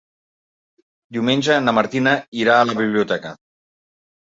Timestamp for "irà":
2.43-2.59